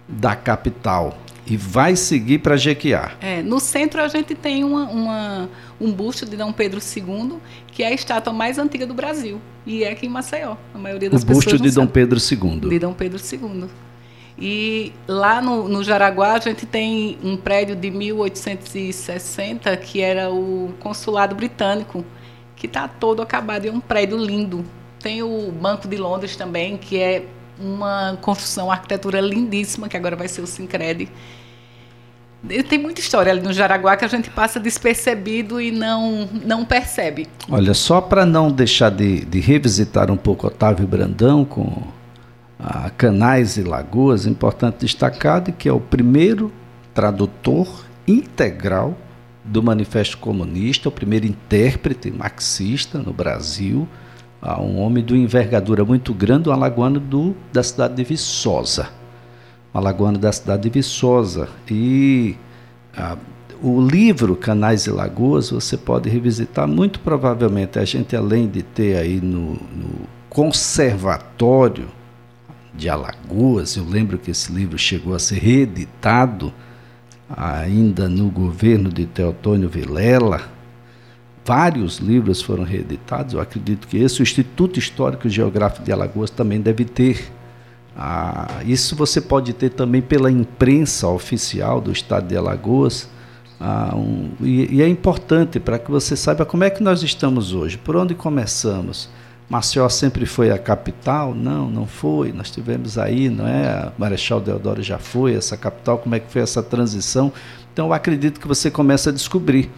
da 0.07 0.35
capital. 0.35 1.15
E 1.49 1.57
vai 1.57 1.95
seguir 1.95 2.39
para 2.39 2.55
Jequiá. 2.55 3.13
É, 3.19 3.41
no 3.41 3.59
centro 3.59 4.01
a 4.01 4.07
gente 4.07 4.35
tem 4.35 4.63
uma, 4.63 4.83
uma, 4.85 5.49
um 5.81 5.91
busto 5.91 6.25
de 6.25 6.37
Dom 6.37 6.53
Pedro 6.53 6.79
II, 6.79 7.37
que 7.71 7.81
é 7.81 7.87
a 7.87 7.91
estátua 7.91 8.31
mais 8.31 8.59
antiga 8.59 8.85
do 8.85 8.93
Brasil. 8.93 9.41
E 9.65 9.83
é 9.83 9.91
aqui 9.91 10.05
em 10.05 10.09
Maceió. 10.09 10.55
A 10.73 10.77
maioria 10.77 11.09
das 11.09 11.23
o 11.23 11.25
busto 11.25 11.45
pessoas 11.45 11.61
de 11.61 11.71
Dom. 11.71 11.87
Pedro 11.87 12.19
II. 12.19 12.69
De 12.69 12.77
Dom 12.77 12.93
Pedro 12.93 13.19
II. 13.19 13.67
E 14.37 14.93
lá 15.07 15.41
no, 15.41 15.67
no 15.67 15.83
Jaraguá 15.83 16.33
a 16.33 16.39
gente 16.39 16.65
tem 16.65 17.17
um 17.23 17.35
prédio 17.35 17.75
de 17.75 17.91
1860 17.91 19.75
que 19.77 20.01
era 20.01 20.31
o 20.31 20.73
consulado 20.79 21.35
britânico, 21.35 22.05
que 22.55 22.65
está 22.65 22.87
todo 22.87 23.21
acabado. 23.21 23.65
É 23.65 23.71
um 23.71 23.81
prédio 23.81 24.17
lindo, 24.17 24.63
Tem 24.99 25.23
o 25.23 25.51
Banco 25.51 25.87
de 25.87 25.97
Londres 25.97 26.35
também, 26.35 26.77
que 26.77 26.97
é 26.97 27.25
uma 27.59 28.17
construção, 28.21 28.71
arquitetura 28.71 29.19
lindíssima, 29.19 29.89
que 29.89 29.97
agora 29.97 30.15
vai 30.15 30.27
ser 30.27 30.41
o 30.41 30.47
Sincred. 30.47 31.09
Tem 32.69 32.79
muita 32.79 33.01
história 33.01 33.31
ali 33.31 33.41
no 33.41 33.51
Jaraguá 33.51 33.97
que 33.97 34.05
a 34.05 34.07
gente 34.07 34.29
passa 34.29 34.59
despercebido 34.59 35.59
e 35.59 35.71
não, 35.71 36.29
não 36.45 36.63
percebe. 36.63 37.27
Olha, 37.49 37.73
só 37.73 37.99
para 37.99 38.25
não 38.25 38.49
deixar 38.49 38.89
de, 38.91 39.25
de, 39.25 39.39
revisitar 39.41 40.09
um 40.09 40.15
pouco 40.15 40.47
Otávio 40.47 40.87
Brandão 40.87 41.43
com 41.43 41.83
a 42.57 42.89
Canais 42.91 43.57
e 43.57 43.63
Lagoas, 43.63 44.25
importante 44.25 44.79
destacar 44.79 45.43
que 45.43 45.67
é 45.67 45.73
o 45.73 45.81
primeiro 45.81 46.51
tradutor 46.93 47.85
integral 48.07 48.97
do 49.43 49.61
Manifesto 49.61 50.17
Comunista, 50.17 50.87
o 50.87 50.91
primeiro 50.91 51.25
intérprete 51.25 52.09
marxista 52.09 52.99
no 52.99 53.11
Brasil, 53.11 53.87
um 54.59 54.79
homem 54.79 55.03
de 55.03 55.13
envergadura 55.15 55.83
muito 55.83 56.13
grande, 56.13 56.47
um 56.47 56.53
alagoano 56.53 57.01
do, 57.01 57.35
da 57.51 57.63
cidade 57.63 57.95
de 57.95 58.03
Viçosa 58.03 58.98
alagoano 59.73 60.17
da 60.17 60.31
cidade 60.31 60.63
de 60.63 60.69
Viçosa. 60.69 61.49
E 61.69 62.35
a, 62.95 63.17
o 63.61 63.81
livro 63.81 64.35
Canais 64.35 64.85
e 64.85 64.91
Lagoas 64.91 65.49
você 65.49 65.77
pode 65.77 66.09
revisitar 66.09 66.67
muito 66.67 66.99
provavelmente. 66.99 67.77
A 67.79 67.85
gente, 67.85 68.15
além 68.15 68.47
de 68.47 68.63
ter 68.63 68.97
aí 68.97 69.19
no, 69.21 69.53
no 69.53 70.07
Conservatório 70.29 71.87
de 72.73 72.87
Alagoas, 72.87 73.75
eu 73.75 73.83
lembro 73.83 74.17
que 74.17 74.31
esse 74.31 74.51
livro 74.51 74.77
chegou 74.77 75.13
a 75.13 75.19
ser 75.19 75.39
reeditado 75.39 76.53
ainda 77.29 78.07
no 78.07 78.29
governo 78.29 78.89
de 78.89 79.05
Teotônio 79.05 79.69
Vilela. 79.69 80.41
Vários 81.45 81.97
livros 81.97 82.41
foram 82.41 82.63
reeditados. 82.63 83.33
Eu 83.33 83.41
acredito 83.41 83.87
que 83.87 83.97
esse, 83.97 84.21
o 84.21 84.23
Instituto 84.23 84.79
Histórico 84.79 85.27
e 85.27 85.29
Geográfico 85.29 85.83
de 85.83 85.91
Alagoas, 85.91 86.29
também 86.29 86.61
deve 86.61 86.85
ter 86.85 87.31
ah, 87.97 88.61
isso 88.65 88.95
você 88.95 89.19
pode 89.19 89.53
ter 89.53 89.69
também 89.69 90.01
pela 90.01 90.31
imprensa 90.31 91.07
oficial 91.07 91.81
do 91.81 91.91
estado 91.91 92.27
de 92.27 92.37
Alagoas. 92.37 93.09
Ah, 93.59 93.93
um, 93.95 94.31
e, 94.41 94.75
e, 94.75 94.81
é 94.81 94.87
importante 94.87 95.59
para 95.59 95.77
que 95.77 95.91
você 95.91 96.15
saiba 96.15 96.45
como 96.45 96.63
é 96.63 96.69
que 96.69 96.81
nós 96.81 97.03
estamos 97.03 97.53
hoje, 97.53 97.77
por 97.77 97.95
onde 97.95 98.15
começamos. 98.15 99.09
Maceió 99.49 99.89
sempre 99.89 100.25
foi 100.27 100.51
a 100.51 100.59
capital? 100.59 101.33
Não, 101.33 101.69
não 101.69 101.87
foi. 101.87 102.31
Nós 102.31 102.51
tivemos 102.51 102.97
aí, 102.99 103.29
não 103.29 103.47
é? 103.47 103.91
Marechal 103.97 104.39
Deodoro 104.39 104.81
já 104.83 104.99
foi 104.99 105.33
essa 105.33 105.57
capital. 105.57 105.97
Como 105.97 106.13
é 106.13 106.19
que 106.19 106.31
foi 106.31 106.43
essa 106.43 106.61
transição? 106.61 107.33
Então, 107.73 107.87
eu 107.87 107.93
acredito 107.93 108.39
que 108.39 108.47
você 108.47 108.69
começa 108.69 109.09
a 109.09 109.13
descobrir. 109.13 109.71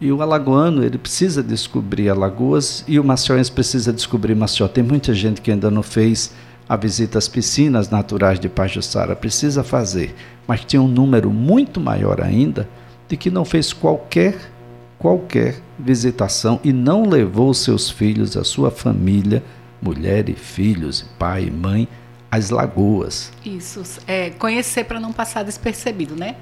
E 0.00 0.12
o 0.12 0.22
alagoano, 0.22 0.84
ele 0.84 0.96
precisa 0.96 1.42
descobrir 1.42 2.08
Alagoas 2.08 2.84
e 2.86 3.00
o 3.00 3.04
maceióense 3.04 3.50
precisa 3.50 3.92
descobrir 3.92 4.36
Maceió. 4.36 4.68
Tem 4.68 4.84
muita 4.84 5.12
gente 5.12 5.40
que 5.40 5.50
ainda 5.50 5.70
não 5.70 5.82
fez 5.82 6.32
a 6.68 6.76
visita 6.76 7.18
às 7.18 7.26
piscinas 7.26 7.88
naturais 7.88 8.38
de 8.38 8.48
Pajuçara 8.48 9.16
precisa 9.16 9.64
fazer, 9.64 10.14
mas 10.46 10.64
tem 10.64 10.78
um 10.78 10.88
número 10.88 11.30
muito 11.30 11.80
maior 11.80 12.20
ainda 12.20 12.68
de 13.08 13.16
que 13.16 13.30
não 13.30 13.44
fez 13.44 13.72
qualquer 13.72 14.36
qualquer 14.98 15.60
visitação 15.78 16.60
e 16.64 16.72
não 16.72 17.08
levou 17.08 17.54
seus 17.54 17.88
filhos, 17.88 18.36
a 18.36 18.42
sua 18.42 18.70
família, 18.70 19.42
mulher 19.80 20.28
e 20.28 20.34
filhos, 20.34 21.06
pai 21.18 21.44
e 21.44 21.50
mãe, 21.50 21.88
às 22.30 22.50
lagoas. 22.50 23.32
Isso, 23.44 23.82
é, 24.06 24.30
conhecer 24.30 24.84
para 24.84 25.00
não 25.00 25.12
passar 25.12 25.44
despercebido, 25.44 26.16
né? 26.16 26.36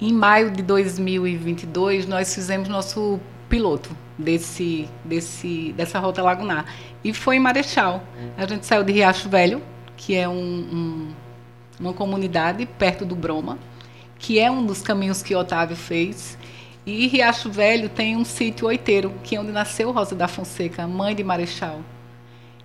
Em 0.00 0.12
maio 0.12 0.50
de 0.50 0.62
2022, 0.62 2.06
nós 2.06 2.34
fizemos 2.34 2.68
nosso 2.68 3.18
piloto 3.48 3.90
desse, 4.18 4.88
desse, 5.04 5.72
dessa 5.76 5.98
rota 5.98 6.22
lagunar. 6.22 6.66
E 7.02 7.12
foi 7.12 7.36
em 7.36 7.40
Marechal. 7.40 8.02
A 8.36 8.46
gente 8.46 8.66
saiu 8.66 8.84
de 8.84 8.92
Riacho 8.92 9.28
Velho, 9.28 9.62
que 10.04 10.16
é 10.16 10.28
um, 10.28 10.34
um, 10.34 11.08
uma 11.78 11.92
comunidade 11.92 12.66
perto 12.66 13.04
do 13.04 13.14
Broma, 13.14 13.56
que 14.18 14.40
é 14.40 14.50
um 14.50 14.66
dos 14.66 14.82
caminhos 14.82 15.22
que 15.22 15.32
Otávio 15.32 15.76
fez. 15.76 16.36
E 16.84 17.06
Riacho 17.06 17.48
Velho 17.48 17.88
tem 17.88 18.16
um 18.16 18.24
sítio 18.24 18.66
oiteiro, 18.66 19.14
que 19.22 19.36
é 19.36 19.40
onde 19.40 19.52
nasceu 19.52 19.92
Rosa 19.92 20.16
da 20.16 20.26
Fonseca, 20.26 20.88
mãe 20.88 21.14
de 21.14 21.22
Marechal. 21.22 21.82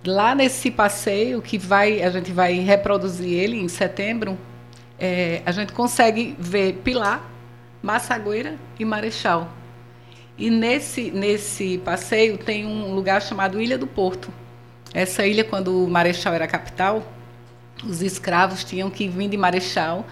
Lá 0.04 0.34
nesse 0.34 0.68
passeio, 0.68 1.40
que 1.40 1.56
vai, 1.56 2.02
a 2.02 2.10
gente 2.10 2.32
vai 2.32 2.54
reproduzir 2.54 3.32
ele 3.32 3.56
em 3.56 3.68
setembro, 3.68 4.36
é, 4.98 5.40
a 5.46 5.52
gente 5.52 5.72
consegue 5.72 6.34
ver 6.40 6.80
Pilar, 6.82 7.22
Massagueira 7.80 8.56
e 8.80 8.84
Marechal. 8.84 9.48
E 10.36 10.50
nesse, 10.50 11.12
nesse 11.12 11.78
passeio 11.84 12.36
tem 12.36 12.66
um 12.66 12.92
lugar 12.96 13.22
chamado 13.22 13.60
Ilha 13.60 13.78
do 13.78 13.86
Porto. 13.86 14.32
Essa 14.92 15.24
ilha, 15.24 15.44
quando 15.44 15.84
o 15.84 15.88
Marechal 15.88 16.34
era 16.34 16.48
capital, 16.48 17.04
os 17.84 18.02
escravos 18.02 18.64
tinham 18.64 18.90
que 18.90 19.08
vir 19.08 19.28
de 19.28 19.36
Marechal, 19.36 20.06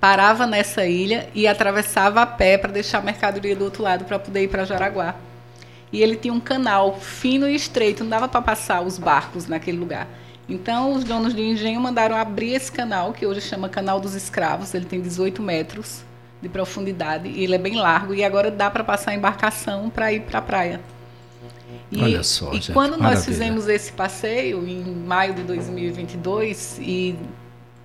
parava 0.00 0.46
nessa 0.46 0.84
ilha 0.86 1.28
e 1.34 1.46
atravessava 1.46 2.22
a 2.22 2.26
pé 2.26 2.58
para 2.58 2.72
deixar 2.72 2.98
a 2.98 3.02
mercadoria 3.02 3.56
do 3.56 3.64
outro 3.64 3.82
lado 3.82 4.04
para 4.04 4.18
poder 4.18 4.44
ir 4.44 4.48
para 4.48 4.64
Jaraguá. 4.64 5.14
E 5.92 6.02
ele 6.02 6.16
tinha 6.16 6.34
um 6.34 6.40
canal 6.40 6.98
fino 6.98 7.48
e 7.48 7.54
estreito, 7.54 8.02
não 8.02 8.10
dava 8.10 8.28
para 8.28 8.42
passar 8.42 8.82
os 8.82 8.98
barcos 8.98 9.46
naquele 9.46 9.78
lugar. 9.78 10.08
Então, 10.48 10.92
os 10.92 11.04
donos 11.04 11.34
de 11.34 11.40
engenho 11.40 11.80
mandaram 11.80 12.16
abrir 12.16 12.52
esse 12.52 12.70
canal, 12.70 13.12
que 13.12 13.24
hoje 13.24 13.40
chama 13.40 13.68
Canal 13.68 13.98
dos 13.98 14.14
Escravos. 14.14 14.74
Ele 14.74 14.84
tem 14.84 15.00
18 15.00 15.42
metros 15.42 16.02
de 16.42 16.48
profundidade 16.50 17.28
e 17.28 17.44
ele 17.44 17.54
é 17.54 17.58
bem 17.58 17.76
largo. 17.76 18.12
E 18.12 18.22
agora 18.22 18.50
dá 18.50 18.70
para 18.70 18.84
passar 18.84 19.14
embarcação 19.14 19.88
para 19.88 20.12
ir 20.12 20.20
para 20.22 20.40
a 20.40 20.42
praia. 20.42 20.80
E, 21.90 22.02
Olha 22.02 22.22
só, 22.22 22.50
e 22.52 22.54
gente, 22.54 22.72
quando 22.72 22.92
nós 22.92 23.00
maravilha. 23.00 23.24
fizemos 23.24 23.68
esse 23.68 23.92
passeio 23.92 24.66
em 24.66 24.82
maio 24.82 25.34
de 25.34 25.42
2022 25.42 26.78
e 26.80 27.16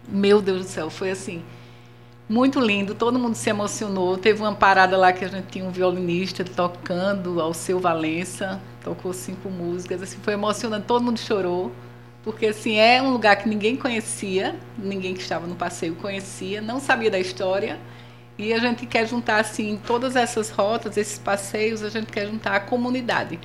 meu 0.08 0.42
Deus 0.42 0.62
do 0.62 0.68
céu, 0.68 0.90
foi 0.90 1.12
assim 1.12 1.44
muito 2.30 2.60
lindo, 2.60 2.94
todo 2.94 3.18
mundo 3.18 3.34
se 3.34 3.50
emocionou. 3.50 4.16
Teve 4.16 4.42
uma 4.42 4.54
parada 4.54 4.96
lá 4.96 5.12
que 5.12 5.26
a 5.26 5.28
gente 5.28 5.48
tinha 5.48 5.66
um 5.66 5.72
violinista 5.72 6.44
tocando, 6.44 7.42
ao 7.42 7.56
seu 7.56 7.80
Valença, 7.80 8.62
tocou 8.84 9.12
cinco 9.14 9.50
músicas, 9.50 10.04
assim, 10.04 10.20
foi 10.22 10.34
emocionante, 10.34 10.86
todo 10.86 11.04
mundo 11.04 11.20
chorou, 11.20 11.72
porque 12.24 12.46
assim 12.46 12.76
é 12.76 13.02
um 13.02 13.12
lugar 13.12 13.36
que 13.38 13.50
ninguém 13.50 13.76
conhecia, 13.76 14.56
ninguém 14.78 15.16
que 15.16 15.22
estava 15.22 15.48
no 15.48 15.56
passeio 15.56 15.96
conhecia, 15.96 16.62
não 16.62 16.80
sabia 16.80 17.10
da 17.10 17.20
história. 17.20 17.80
E 18.38 18.54
a 18.54 18.60
gente 18.60 18.86
quer 18.86 19.08
juntar 19.08 19.40
assim 19.42 19.80
todas 19.86 20.16
essas 20.16 20.50
rotas, 20.50 20.96
esses 20.98 21.18
passeios, 21.18 21.84
a 21.84 21.90
gente 21.90 22.12
quer 22.12 22.28
juntar 22.28 22.56
a 22.56 22.60
comunidade. 22.60 23.40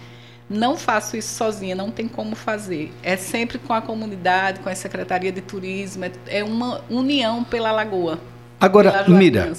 Não 0.49 0.77
faço 0.77 1.17
isso 1.17 1.35
sozinha, 1.35 1.75
não 1.75 1.91
tem 1.91 2.07
como 2.07 2.37
fazer. 2.37 2.93
É 3.03 3.17
sempre 3.17 3.59
com 3.59 3.73
a 3.73 3.81
comunidade, 3.81 4.61
com 4.61 4.69
a 4.69 4.75
Secretaria 4.75 5.33
de 5.33 5.41
Turismo, 5.41 6.05
é, 6.05 6.13
é 6.27 6.45
uma 6.45 6.83
união 6.91 7.43
pela 7.43 7.73
Lagoa. 7.73 8.19
Agora, 8.61 9.05
Mira, 9.09 9.53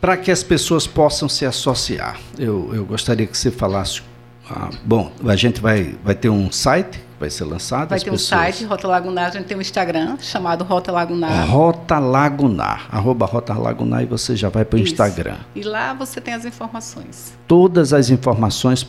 para 0.00 0.16
que 0.16 0.30
as 0.30 0.42
pessoas 0.42 0.86
possam 0.86 1.28
se 1.28 1.44
associar, 1.44 2.18
eu, 2.38 2.70
eu 2.74 2.84
gostaria 2.84 3.26
que 3.26 3.36
você 3.36 3.50
falasse. 3.50 4.02
Ah, 4.50 4.70
bom, 4.84 5.12
a 5.26 5.36
gente 5.36 5.60
vai, 5.60 5.94
vai 6.02 6.14
ter 6.14 6.30
um 6.30 6.50
site 6.50 6.98
que 6.98 7.20
vai 7.20 7.28
ser 7.28 7.44
lançado. 7.44 7.90
Vai 7.90 7.98
ter 7.98 8.10
pessoas... 8.10 8.22
um 8.22 8.42
site, 8.42 8.64
Rota 8.64 8.88
Lagunar, 8.88 9.26
a 9.26 9.30
gente 9.30 9.44
tem 9.44 9.56
um 9.56 9.60
Instagram 9.60 10.16
chamado 10.20 10.64
Rota 10.64 10.90
Lagunar. 10.90 11.46
Rota 11.46 11.98
Lagunar, 11.98 12.88
arroba 12.90 13.26
Rota 13.26 13.52
Lagunar 13.52 14.02
e 14.02 14.06
você 14.06 14.34
já 14.34 14.48
vai 14.48 14.64
para 14.64 14.78
o 14.78 14.80
Instagram. 14.80 15.36
E 15.54 15.62
lá 15.62 15.92
você 15.92 16.20
tem 16.20 16.32
as 16.32 16.46
informações. 16.46 17.34
Todas 17.46 17.92
as 17.92 18.08
informações 18.08 18.88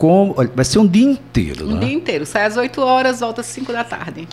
como, 0.00 0.34
vai 0.54 0.64
ser 0.64 0.78
um 0.78 0.86
dia 0.86 1.04
inteiro, 1.10 1.66
Um 1.66 1.74
né? 1.74 1.80
dia 1.84 1.92
inteiro. 1.92 2.24
Sai 2.24 2.46
às 2.46 2.56
8 2.56 2.80
horas, 2.80 3.20
volta 3.20 3.42
às 3.42 3.46
5 3.48 3.70
da 3.70 3.84
tarde. 3.84 4.26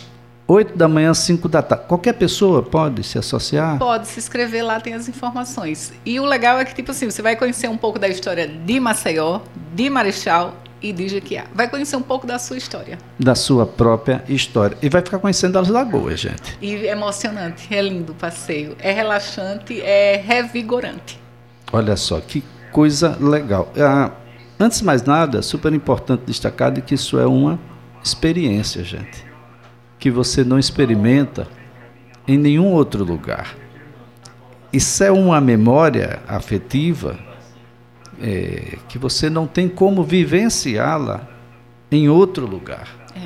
8 0.48 0.78
da 0.78 0.88
manhã, 0.88 1.14
5 1.14 1.50
da 1.50 1.62
tarde. 1.62 1.84
Qualquer 1.90 2.14
pessoa 2.14 2.64
pode 2.64 3.04
se 3.04 3.20
associar? 3.20 3.78
Pode 3.78 4.08
se 4.08 4.18
inscrever 4.18 4.64
lá, 4.64 4.80
tem 4.80 4.94
as 4.94 5.10
informações. 5.10 5.92
E 6.06 6.22
o 6.22 6.26
legal 6.26 6.58
é 6.58 6.64
que, 6.64 6.74
tipo 6.74 6.92
assim, 6.92 7.12
você 7.12 7.22
vai 7.22 7.36
conhecer 7.36 7.68
um 7.70 7.76
pouco 7.76 8.00
da 8.00 8.08
história 8.08 8.48
de 8.48 8.80
Maceió, 8.80 9.42
de 9.76 9.90
Marechal 9.90 10.54
e 10.82 10.94
de 10.94 11.10
Jequiá. 11.10 11.44
Vai 11.54 11.68
conhecer 11.68 11.98
um 11.98 12.02
pouco 12.02 12.26
da 12.26 12.40
sua 12.40 12.56
história. 12.56 12.98
Da 13.20 13.36
sua 13.36 13.66
própria 13.66 14.24
história. 14.30 14.78
E 14.82 14.88
vai 14.88 15.02
ficar 15.02 15.20
conhecendo 15.20 15.60
as 15.60 15.68
lagoas, 15.68 16.18
gente. 16.18 16.58
E 16.62 16.76
é 16.88 16.92
emocionante, 16.92 17.68
é 17.76 17.82
lindo 17.82 18.14
o 18.14 18.16
passeio. 18.16 18.78
É 18.80 18.94
relaxante, 18.94 19.82
é 19.82 20.16
revigorante. 20.26 21.20
Olha 21.74 21.98
só, 21.98 22.22
que 22.22 22.42
coisa 22.72 23.18
legal. 23.20 23.70
Ah, 23.78 24.12
Antes 24.60 24.80
de 24.80 24.86
mais 24.86 25.04
nada, 25.04 25.42
super 25.42 25.72
importante 25.74 26.24
destacar 26.26 26.72
de 26.72 26.82
que 26.82 26.96
isso 26.96 27.20
é 27.20 27.28
uma 27.28 27.60
experiência, 28.04 28.84
gente, 28.84 29.24
que 30.00 30.10
você 30.10 30.44
não 30.44 30.58
experimenta 30.58 31.48
em 32.28 32.38
nenhum 32.38 32.72
outro 32.72 33.04
lugar. 33.04 33.56
Isso 34.74 35.04
é 35.04 35.12
uma 35.12 35.40
memória 35.40 36.20
afetiva 36.28 37.18
é, 38.22 38.78
que 38.90 38.98
você 38.98 39.30
não 39.30 39.46
tem 39.46 39.70
como 39.70 40.04
vivenciá-la 40.04 41.28
em 41.92 42.10
outro 42.10 42.46
lugar. 42.46 42.88
É. 43.16 43.20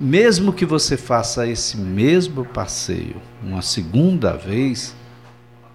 Mesmo 0.00 0.52
que 0.52 0.64
você 0.64 0.96
faça 0.96 1.46
esse 1.46 1.76
mesmo 1.76 2.44
passeio 2.44 3.16
uma 3.42 3.62
segunda 3.62 4.32
vez, 4.32 4.94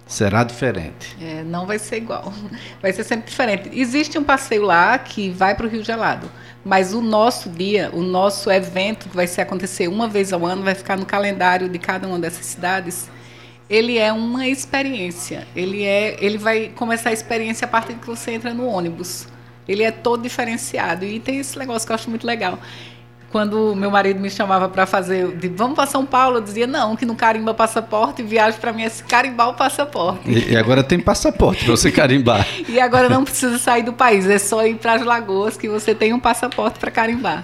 Será 0.06 0.44
diferente. 0.44 1.16
É, 1.20 1.42
não 1.42 1.66
vai 1.66 1.78
ser 1.78 1.96
igual. 1.96 2.32
Vai 2.80 2.92
ser 2.92 3.04
sempre 3.04 3.30
diferente. 3.30 3.70
Existe 3.72 4.18
um 4.18 4.24
passeio 4.24 4.62
lá 4.62 4.98
que 4.98 5.30
vai 5.30 5.54
para 5.54 5.66
o 5.66 5.68
Rio 5.68 5.82
Gelado. 5.82 6.30
Mas 6.62 6.92
o 6.92 7.00
nosso 7.00 7.48
dia, 7.48 7.90
o 7.92 8.02
nosso 8.02 8.50
evento, 8.50 9.08
que 9.08 9.16
vai 9.16 9.26
ser 9.26 9.42
acontecer 9.42 9.88
uma 9.88 10.06
vez 10.06 10.32
ao 10.32 10.44
ano, 10.44 10.62
vai 10.62 10.74
ficar 10.74 10.96
no 10.96 11.06
calendário 11.06 11.68
de 11.68 11.78
cada 11.78 12.06
uma 12.06 12.18
dessas 12.18 12.44
cidades. 12.44 13.08
Ele 13.68 13.98
é 13.98 14.12
uma 14.12 14.46
experiência. 14.46 15.46
Ele 15.56 15.82
é, 15.82 16.16
ele 16.22 16.36
vai 16.36 16.68
começar 16.68 17.10
a 17.10 17.12
experiência 17.12 17.64
a 17.64 17.68
partir 17.68 17.94
que 17.94 18.06
você 18.06 18.32
entra 18.32 18.52
no 18.52 18.66
ônibus. 18.66 19.26
Ele 19.66 19.82
é 19.82 19.90
todo 19.90 20.22
diferenciado 20.22 21.06
e 21.06 21.18
tem 21.18 21.38
esse 21.38 21.58
negócio 21.58 21.86
que 21.86 21.92
eu 21.92 21.94
acho 21.94 22.10
muito 22.10 22.26
legal 22.26 22.58
quando 23.34 23.74
meu 23.74 23.90
marido 23.90 24.20
me 24.20 24.30
chamava 24.30 24.68
para 24.68 24.86
fazer, 24.86 25.26
de, 25.36 25.48
vamos 25.48 25.74
para 25.74 25.86
São 25.86 26.06
Paulo, 26.06 26.36
eu 26.36 26.40
dizia, 26.40 26.68
não, 26.68 26.94
que 26.94 27.04
não 27.04 27.16
carimba 27.16 27.52
passaporte, 27.52 28.22
viagem 28.22 28.60
para 28.60 28.72
mim 28.72 28.84
é 28.84 28.90
carimbar 29.08 29.48
o 29.48 29.54
passaporte. 29.54 30.30
E, 30.30 30.52
e 30.52 30.56
agora 30.56 30.84
tem 30.84 31.00
passaporte 31.00 31.64
para 31.64 31.74
você 31.74 31.90
carimbar. 31.90 32.46
e 32.68 32.78
agora 32.78 33.08
não 33.08 33.24
precisa 33.24 33.58
sair 33.58 33.82
do 33.82 33.92
país, 33.92 34.24
é 34.28 34.38
só 34.38 34.64
ir 34.64 34.76
para 34.76 34.92
as 34.92 35.04
lagoas 35.04 35.56
que 35.56 35.68
você 35.68 35.96
tem 35.96 36.12
um 36.12 36.20
passaporte 36.20 36.78
para 36.78 36.92
carimbar. 36.92 37.42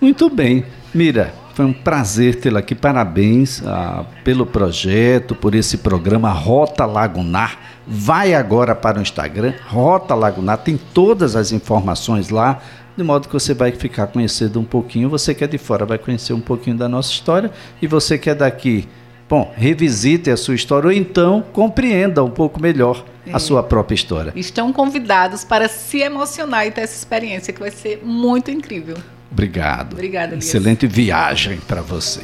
Muito 0.00 0.30
bem. 0.30 0.64
Mira, 0.94 1.34
foi 1.54 1.64
um 1.64 1.72
prazer 1.72 2.36
tê-la 2.36 2.60
aqui. 2.60 2.76
Parabéns 2.76 3.64
ah, 3.66 4.04
pelo 4.22 4.46
projeto, 4.46 5.34
por 5.34 5.56
esse 5.56 5.78
programa 5.78 6.30
Rota 6.30 6.86
Lagunar. 6.86 7.58
Vai 7.84 8.32
agora 8.32 8.76
para 8.76 9.00
o 9.00 9.02
Instagram, 9.02 9.54
Rota 9.66 10.14
Lagunar, 10.14 10.58
tem 10.58 10.78
todas 10.94 11.34
as 11.34 11.50
informações 11.50 12.28
lá 12.28 12.60
de 12.96 13.02
modo 13.02 13.26
que 13.26 13.34
você 13.34 13.54
vai 13.54 13.72
ficar 13.72 14.06
conhecendo 14.08 14.60
um 14.60 14.64
pouquinho. 14.64 15.08
Você 15.08 15.34
que 15.34 15.44
é 15.44 15.46
de 15.46 15.58
fora 15.58 15.84
vai 15.84 15.98
conhecer 15.98 16.32
um 16.32 16.40
pouquinho 16.40 16.76
da 16.76 16.88
nossa 16.88 17.10
história 17.10 17.50
e 17.80 17.86
você 17.86 18.18
que 18.18 18.30
é 18.30 18.34
daqui, 18.34 18.88
bom, 19.28 19.52
revisite 19.56 20.30
a 20.30 20.36
sua 20.36 20.54
história 20.54 20.88
ou 20.88 20.92
então 20.92 21.44
compreenda 21.52 22.22
um 22.22 22.30
pouco 22.30 22.60
melhor 22.60 23.04
é. 23.26 23.32
a 23.32 23.38
sua 23.38 23.62
própria 23.62 23.94
história. 23.94 24.32
Estão 24.36 24.72
convidados 24.72 25.44
para 25.44 25.68
se 25.68 25.98
emocionar 25.98 26.66
e 26.66 26.70
ter 26.70 26.82
essa 26.82 26.96
experiência 26.96 27.52
que 27.52 27.60
vai 27.60 27.70
ser 27.70 28.02
muito 28.04 28.50
incrível. 28.50 28.96
Obrigado. 29.30 29.94
Obrigada, 29.94 30.34
Elias. 30.34 30.44
Excelente 30.44 30.86
viagem 30.86 31.58
para 31.66 31.80
você. 31.80 32.20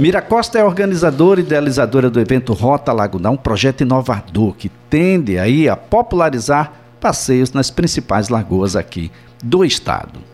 Mira 0.00 0.20
Costa 0.20 0.58
é 0.58 0.64
organizadora 0.64 1.38
e 1.38 1.44
idealizadora 1.44 2.10
do 2.10 2.18
evento 2.18 2.52
Rota 2.52 2.92
Lagunar, 2.92 3.30
um 3.30 3.36
projeto 3.36 3.82
inovador 3.82 4.54
que 4.54 4.68
tende 4.90 5.38
aí 5.38 5.68
a 5.68 5.76
popularizar 5.76 6.72
passeios 7.00 7.52
nas 7.52 7.70
principais 7.70 8.28
lagoas 8.28 8.74
aqui 8.74 9.12
do 9.42 9.64
estado. 9.64 10.29